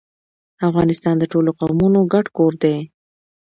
[0.67, 2.77] افغانستان د ټولو قومونو ګډ کور دی.